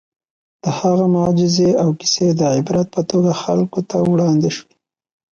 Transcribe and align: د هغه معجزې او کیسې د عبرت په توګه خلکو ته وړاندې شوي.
د 0.63 0.65
هغه 0.79 1.05
معجزې 1.15 1.69
او 1.83 1.89
کیسې 1.99 2.27
د 2.39 2.41
عبرت 2.55 2.87
په 2.95 3.01
توګه 3.09 3.31
خلکو 3.43 3.79
ته 3.89 3.97
وړاندې 4.11 4.49
شوي. 4.57 4.75